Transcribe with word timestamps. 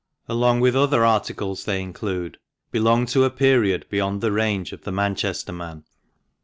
471 0.25 0.47
along 0.47 0.61
with 0.61 0.75
other 0.75 1.05
articles 1.05 1.63
they 1.65 1.79
include, 1.79 2.39
belong 2.71 3.05
to 3.05 3.23
a 3.23 3.29
period 3.29 3.85
beyond 3.91 4.19
the 4.19 4.31
range 4.31 4.73
of 4.73 4.81
''The 4.83 4.91
Manchester 4.91 5.53
Man." 5.53 5.83